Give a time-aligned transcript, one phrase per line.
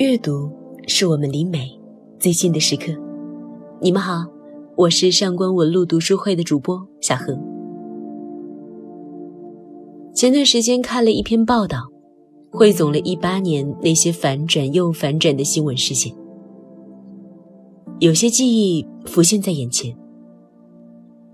[0.00, 0.50] 阅读
[0.86, 1.78] 是我们离美
[2.18, 2.90] 最近的时刻。
[3.82, 4.24] 你们好，
[4.74, 7.38] 我是上官文路读书会的主播小何。
[10.14, 11.86] 前段时间看了一篇报道，
[12.50, 16.10] 汇总了一八年那些反转又反转的新闻事件，
[17.98, 19.94] 有些记忆浮现在眼前，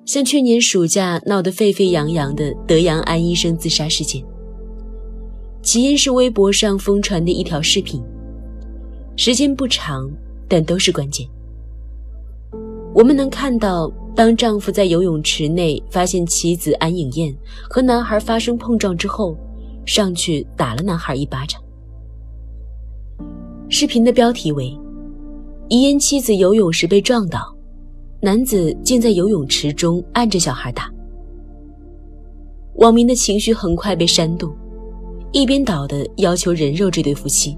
[0.04, 4.24] 像去年暑假闹得沸沸扬扬的德阳安医生自杀事件，
[5.62, 8.02] 起因是微博上疯传的一条视频。
[9.16, 10.10] 时间不长，
[10.46, 11.26] 但都是关键。
[12.94, 17.34] 我们能看到，当丈夫在游泳池内发现妻子安颖燕
[17.68, 19.36] 和男孩发生碰撞之后，
[19.84, 21.60] 上去打了男孩一巴掌。
[23.68, 24.74] 视频的标题为
[25.68, 27.54] “遗言妻子游泳时被撞倒，
[28.20, 30.90] 男子竟在游泳池中按着小孩打”。
[32.76, 34.54] 网民的情绪很快被煽动，
[35.32, 37.56] 一边倒的要求人肉这对夫妻。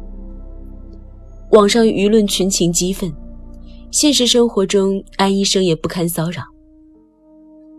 [1.50, 3.10] 网上舆论群情激愤，
[3.90, 6.42] 现实生活中安医生也不堪骚扰。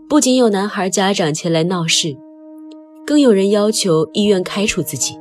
[0.08, 2.16] 不仅有男孩家长前来闹事，
[3.06, 5.14] 更有人要求医院开除自己。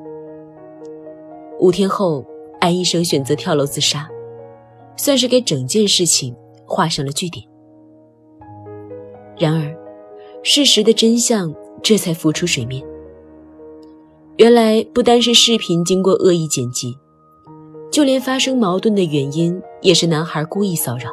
[1.59, 2.25] 五天后，
[2.59, 4.09] 安医生选择跳楼自杀，
[4.97, 7.45] 算是给整件事情画上了句点。
[9.38, 9.77] 然而，
[10.42, 12.83] 事实的真相这才浮出水面。
[14.38, 16.95] 原来，不单是视频经过恶意剪辑。
[18.00, 21.09] 就连发生矛盾的原因也是男孩故意骚扰。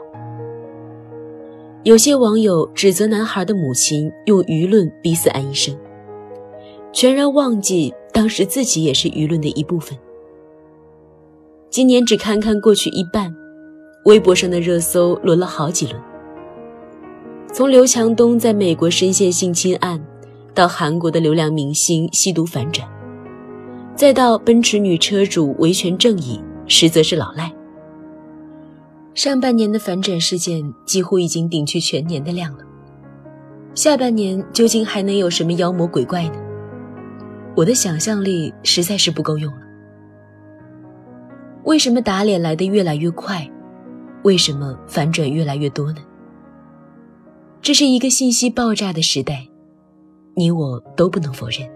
[1.83, 5.77] 有些网友指责男孩的母亲用舆论逼死安医生，
[6.93, 9.99] 全然忘记当时自己也是舆论的一部分。
[11.71, 13.35] 今年只看看过去一半，
[14.05, 16.01] 微博上的热搜轮了好几轮。
[17.53, 20.01] 从刘强东在美国深陷性侵案，
[20.55, 22.89] 到韩国的流量明星吸毒反转，
[23.97, 26.41] 再到奔驰女车主维权正义。
[26.67, 27.53] 实则是老赖。
[29.15, 32.65] 上半年的反转事件几乎已经顶去全年的量了，
[33.75, 36.37] 下半年究竟还能有什么妖魔鬼怪呢？
[37.57, 39.61] 我的想象力实在是不够用了。
[41.65, 43.51] 为什么打脸来的越来越快？
[44.23, 45.99] 为什么反转越来越多呢？
[47.63, 49.49] 这是一个信息爆炸的时代，
[50.35, 51.67] 你我都不能否认。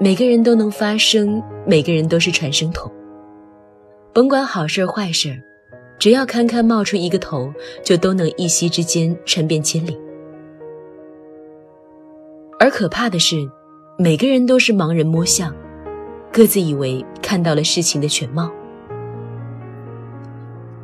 [0.00, 2.90] 每个人都能发声，每个人都是传声筒。
[4.16, 5.38] 甭管好事坏事，
[5.98, 7.52] 只要堪堪冒出一个头，
[7.84, 9.94] 就都能一夕之间传遍千里。
[12.58, 13.46] 而可怕的是，
[13.98, 15.54] 每个人都是盲人摸象，
[16.32, 18.50] 各自以为看到了事情的全貌。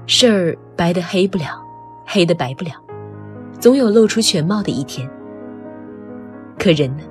[0.06, 1.58] 事儿白的黑不了，
[2.04, 2.72] 黑的白不了，
[3.58, 5.08] 总有露出全貌的一天。
[6.58, 7.02] 可人呢？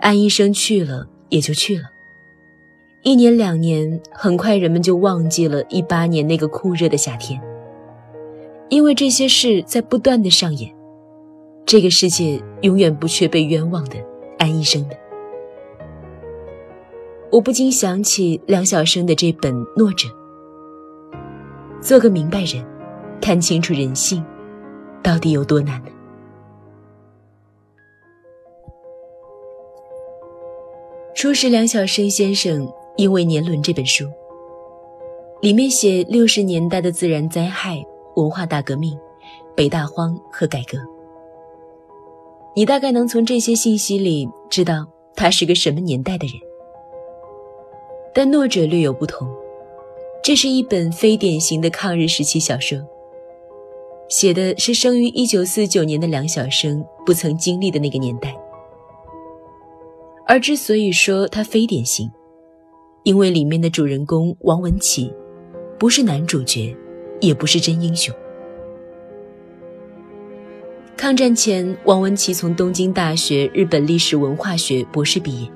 [0.00, 1.84] 安医生去了也就去了。
[3.04, 7.38] 一年两年，很快人们就忘记了一八年那个酷热的夏天，
[8.70, 10.74] 因为这些事在不断的上演，
[11.66, 13.96] 这个世界永远不缺被冤枉的
[14.38, 14.96] 安医生的。
[17.30, 20.08] 我不禁想起梁晓声的这本《懦者》，
[21.82, 22.64] 做个明白人，
[23.20, 24.24] 看清楚人性，
[25.02, 25.90] 到底有多难呢？
[31.14, 32.66] 初识梁晓声先生。
[32.96, 34.06] 因为年轮这本书，
[35.40, 37.84] 里面写六十年代的自然灾害、
[38.14, 38.96] 文化大革命、
[39.56, 40.78] 北大荒和改革，
[42.54, 46.36] 你大概能从这些信息里知道他是个什么年代的人。
[48.14, 49.28] 但《诺者》略有不同，
[50.22, 52.78] 这是一本非典型的抗日时期小说，
[54.08, 58.32] 写的是生于一九四九年的梁晓声不曾经历的那个年代。
[60.26, 62.08] 而之所以说它非典型，
[63.04, 65.12] 因为里面的主人公王文琪，
[65.78, 66.74] 不是男主角，
[67.20, 68.14] 也不是真英雄。
[70.96, 75.50] 抗战前，王文琪从东京大学日本历史文化学博士毕业，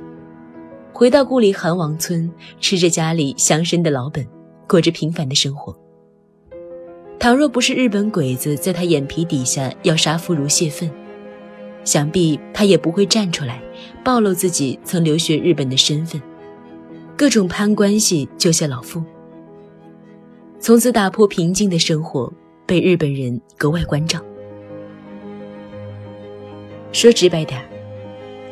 [0.92, 2.30] 回到故里韩王村，
[2.60, 4.26] 吃着家里乡绅的老本，
[4.66, 5.74] 过着平凡的生活。
[7.18, 10.90] 倘若不是日本鬼子在他眼皮底下要杀妇孺泄愤，
[11.82, 13.62] 想必他也不会站出来
[14.04, 16.20] 暴露自己曾留学日本的身份。
[17.18, 19.02] 各种攀关系救下老妇，
[20.60, 22.32] 从此打破平静的生活，
[22.64, 24.20] 被日本人格外关照。
[26.92, 27.60] 说直白点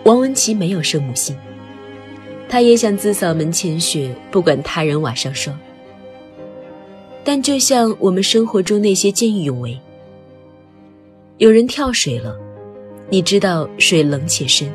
[0.02, 1.36] 王文琪没有圣母心，
[2.48, 5.56] 他也想自扫门前雪，不管他人瓦上霜。
[7.22, 9.78] 但就像我们生活中那些见义勇为，
[11.38, 12.36] 有人跳水了，
[13.10, 14.68] 你知道水冷且深，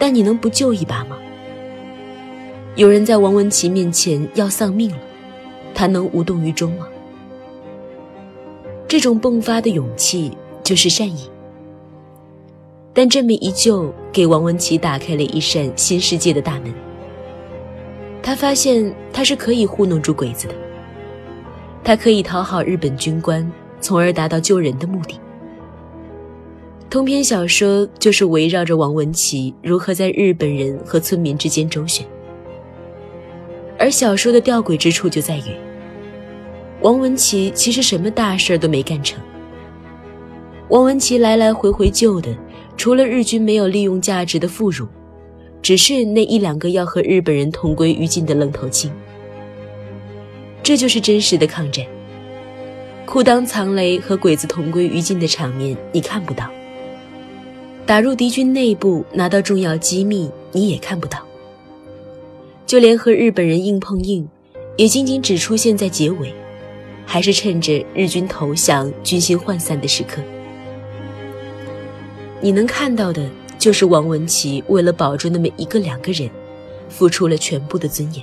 [0.00, 1.16] 但你能不救一把吗？
[2.78, 4.98] 有人在王文琪面前要丧命了，
[5.74, 6.86] 他能无动于衷吗？
[8.86, 10.30] 这种迸发的勇气
[10.62, 11.28] 就是善意。
[12.94, 16.72] 但这么一救，给王文琪打开了一扇新世界的大门。
[18.22, 20.54] 他发现他是可以糊弄住鬼子的，
[21.82, 23.50] 他可以讨好日本军官，
[23.80, 25.18] 从而达到救人的目的。
[26.88, 32.06] 通篇小说就是围绕着王文琪如何在日本人和村民之间周旋。
[33.78, 35.56] 而小说的吊诡之处就在于，
[36.82, 39.18] 王文琪其实什么大事都没干成。
[40.68, 42.36] 王文琪来来回回救的。
[42.76, 44.86] 除了日军没有利用价值的妇孺，
[45.60, 48.88] 只是那一两个要和日本人同归于尽的愣头青。
[50.62, 51.84] 这就是真实的抗战。
[53.04, 56.48] 裤裆藏雷和鬼子同归于尽的场面你看不到，
[57.84, 61.18] 打入敌军内部拿到重要机密你也看不到。
[62.68, 64.28] 就连和日本人硬碰硬，
[64.76, 66.34] 也仅仅只出现在结尾，
[67.06, 70.20] 还是趁着日军投降、军心涣散的时刻。
[72.42, 73.26] 你能看到的，
[73.58, 76.28] 就是王文琪为了保住那么一个两个人，
[76.90, 78.22] 付出了全部的尊严。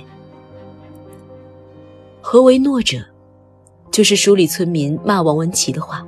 [2.20, 3.04] 何为懦者？
[3.90, 6.06] 就是书里村民骂王文琪的话。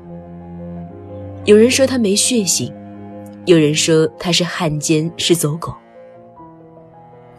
[1.44, 2.72] 有人说他没血性，
[3.46, 5.74] 有人说他是汉奸，是走狗。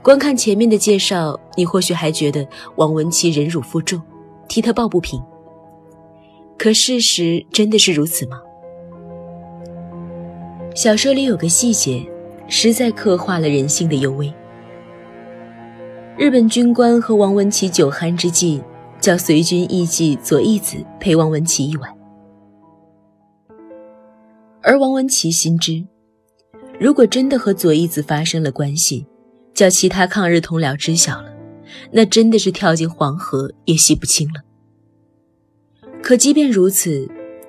[0.02, 2.48] 观看前面的介绍，你或许还觉得
[2.78, 4.02] 王文琪忍辱负重，
[4.48, 5.22] 替他抱不平。
[6.58, 8.42] 可事实真的是如此吗？
[10.74, 12.06] 小说里有个细节，
[12.48, 14.34] 实在刻画了人性的幽微。
[16.18, 18.62] 日本军官和王文琪酒酣之际，
[19.02, 21.94] 叫随军艺妓左义子陪王文琪一晚。
[24.62, 25.86] 而王文琪心知，
[26.80, 29.06] 如果真的和左义子发生了关系，
[29.60, 31.30] 叫其他抗日同僚知晓了，
[31.92, 34.42] 那真的是跳进黄河也洗不清了。
[36.02, 37.06] 可即便如此。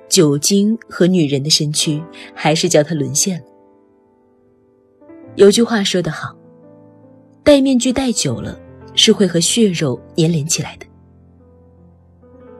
[0.09, 2.03] 酒精和女人的身躯，
[2.35, 3.45] 还是叫他沦陷了。
[5.35, 6.35] 有句话说得好，
[7.45, 8.59] 戴面具戴久了，
[8.93, 10.85] 是会和血肉粘连起来的。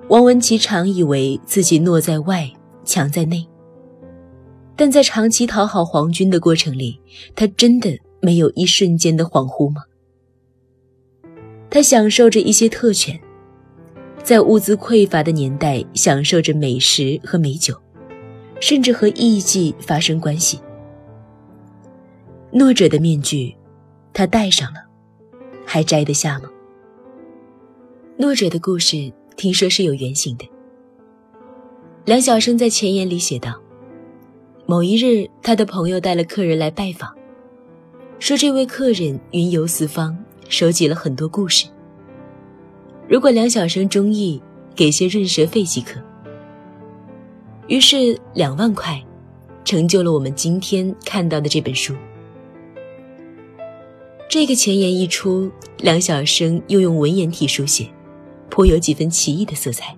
[0.08, 2.50] 王文琪常以为自己懦在外，
[2.86, 3.46] 强在内，
[4.78, 7.02] 但在长期讨好皇军的过程里，
[7.36, 9.84] 他真的没有一瞬间的恍惚吗？
[11.70, 13.20] 他享受着一些特权。
[14.24, 17.76] 在物资匮乏的年代，享受着美食和美酒，
[18.60, 20.60] 甚至和艺妓发生关系。
[22.52, 23.56] 懦者的面具，
[24.14, 24.80] 他戴上了，
[25.66, 26.50] 还摘得下吗？
[28.20, 30.48] 懦者的故事听说是有原型的。
[32.06, 33.60] 梁晓声在前言里写道：
[34.68, 37.12] 某一日，他的朋友带了客人来拜访，
[38.22, 40.16] 说这位客人云游四方，
[40.48, 41.66] 收集了很多故事。
[43.10, 44.40] 如果梁晓生中意，
[44.76, 46.00] 给些润舌费即可。
[47.66, 49.04] 于是两万块，
[49.66, 51.96] 成就了我们今天看到的这本书。
[54.30, 57.90] 这个前言一出，梁晓生又用文言体书写，
[58.52, 59.98] 颇有几分奇异的色彩。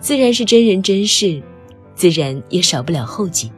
[0.00, 1.42] 自然是真人真事，
[1.94, 3.52] 自然也少不了后记。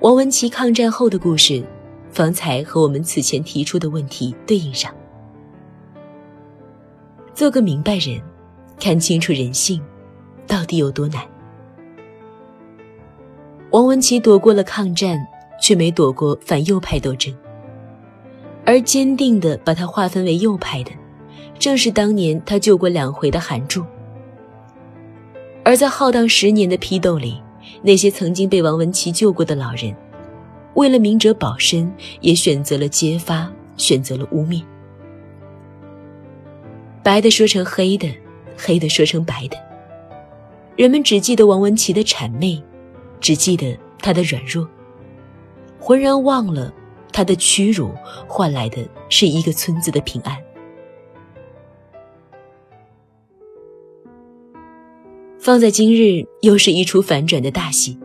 [0.00, 1.64] 王文琪抗战后的故事，
[2.10, 4.94] 方才和我们此前提出的问题对应上。
[7.34, 8.20] 做个明白人，
[8.78, 9.82] 看清楚人性，
[10.46, 11.22] 到底有多难？
[13.70, 15.18] 王文琪躲过了抗战，
[15.60, 17.34] 却没躲过反右派斗争。
[18.66, 20.90] 而坚定地把他划分为右派的，
[21.58, 23.82] 正是当年他救过两回的韩柱。
[25.64, 27.40] 而在浩荡十年的批斗里，
[27.86, 29.94] 那些曾经被王文琪救过的老人，
[30.74, 31.88] 为了明哲保身，
[32.20, 34.60] 也选择了揭发，选择了污蔑。
[37.04, 38.12] 白的说成黑的，
[38.58, 39.56] 黑的说成白的。
[40.74, 42.60] 人们只记得王文琪的谄媚，
[43.20, 44.68] 只记得他的软弱，
[45.78, 46.74] 浑然忘了
[47.12, 47.92] 他的屈辱
[48.26, 50.36] 换来的是一个村子的平安。
[55.46, 57.96] 放在今日，又是一出反转的大戏，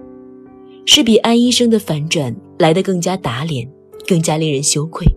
[0.85, 3.67] 是比安医生的反转来得更加打脸，
[4.07, 5.07] 更加令人羞愧。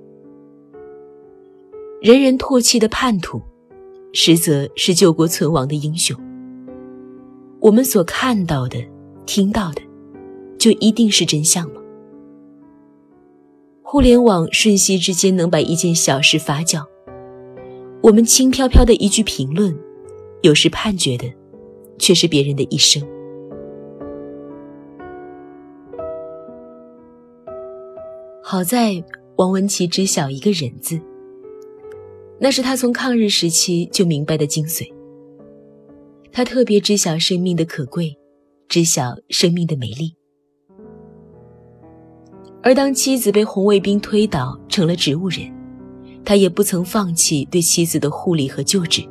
[2.00, 3.43] 人人唾弃的叛徒。
[4.14, 6.16] 实则是救国存亡的英雄。
[7.61, 8.78] 我们所看到的、
[9.26, 9.83] 听到的，
[10.57, 11.81] 就一定是真相吗？
[13.83, 16.83] 互联网瞬息之间能把一件小事发酵，
[18.02, 19.76] 我们轻飘飘的一句评论，
[20.40, 21.31] 有时判决的，
[21.99, 23.03] 却是别人的一生。
[28.43, 29.03] 好在
[29.37, 31.01] 王文琪知晓一个“忍”字，
[32.39, 34.87] 那是他从抗日时期就明白的精髓。
[36.31, 38.17] 他特别知晓生命的可贵，
[38.69, 40.15] 知晓生命的美丽。
[42.63, 45.53] 而当妻子被红卫兵推倒成了植物人，
[46.25, 49.03] 他也不曾放弃对妻子的护理和救治。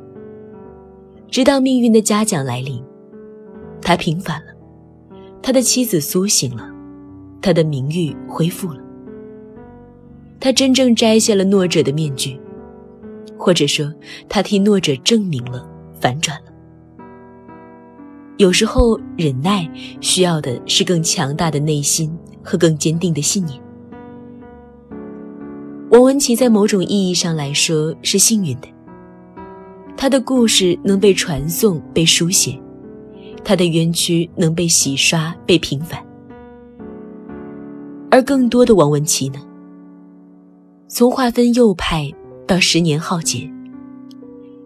[1.28, 2.82] 直到命运的嘉奖来临，
[3.82, 4.52] 他平反了，
[5.42, 6.68] 他的妻子苏醒了，
[7.42, 8.80] 他的名誉恢复了。
[10.40, 12.38] 他真正摘下了懦者的面具，
[13.36, 13.92] 或者说，
[14.28, 15.66] 他替懦者证明了
[16.00, 16.52] 反转了。
[18.36, 19.68] 有时候，忍耐
[20.00, 23.60] 需要的是更强大的内心和更坚定的信念。
[25.90, 28.66] 王文琪在某种意义上来说是幸运的，
[29.96, 32.60] 他的故事能被传颂、被书写，
[33.44, 36.04] 他的冤屈能被洗刷、被平反，
[38.10, 39.40] 而更多的王文琪呢？
[40.88, 42.12] 从划分右派
[42.46, 43.50] 到十年浩劫，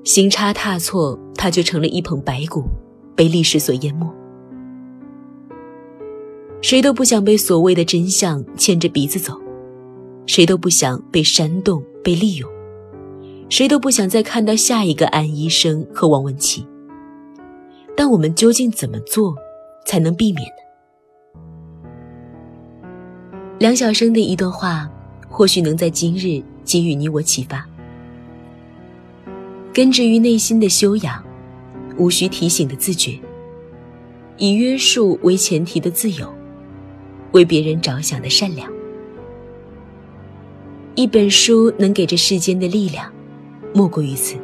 [0.05, 2.65] 行差踏错，他就成了一捧白骨，
[3.15, 4.07] 被历史所淹没。
[6.61, 9.41] 谁都不想被所谓的真相牵着鼻子走，
[10.27, 12.51] 谁都不想被煽动、被利用，
[13.49, 16.67] 谁都不想再看到下一个安医生和王文琪。
[17.97, 19.35] 但我们究竟怎么做，
[19.85, 20.57] 才能避免呢？
[23.59, 24.90] 梁晓声的一段话。
[25.31, 27.64] 或许能在今日给予你我启发。
[29.75, 31.23] 根植于内心的修养，
[31.99, 33.21] 无需提醒的自觉，
[34.38, 36.35] 以约束为前提的自由，
[37.33, 38.73] 为别人着想的善良。
[40.95, 43.12] 一本书能给这世间的力量，
[43.75, 44.37] 莫过于此。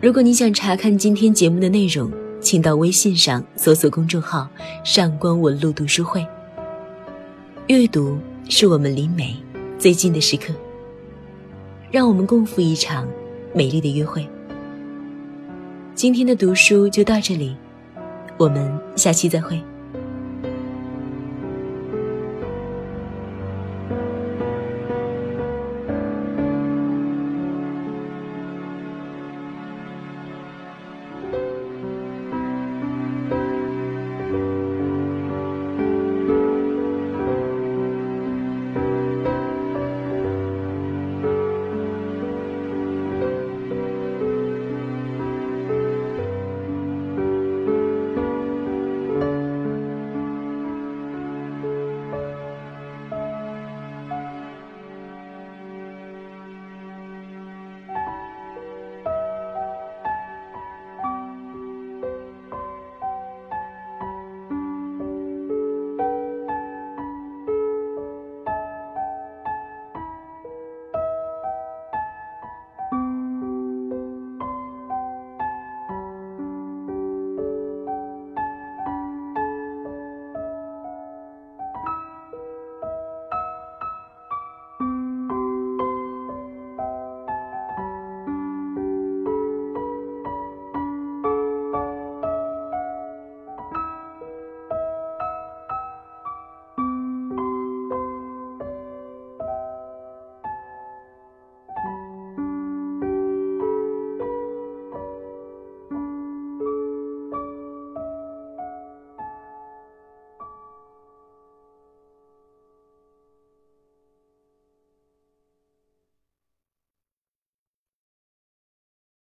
[0.00, 4.48] 如果你想查看今天节目的内容，请到微信上搜索公众号
[4.84, 6.24] “上官文露读书会”。
[7.66, 8.18] 阅读
[8.48, 9.36] 是我们离美
[9.76, 10.54] 最近的时刻，
[11.90, 13.06] 让我们共赴一场
[13.52, 14.26] 美丽的约会。
[15.94, 17.54] 今天的读书就到这里，
[18.38, 19.60] 我们下期再会。